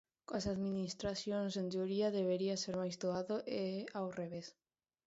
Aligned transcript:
Coas 0.27 0.45
Administracións 0.55 1.53
en 1.61 1.67
teoría 1.73 2.15
debería 2.19 2.61
ser 2.63 2.75
máis 2.81 2.95
doado 3.03 3.35
e 3.61 3.61
é 3.79 3.81
ao 3.97 4.07
revés. 4.19 4.47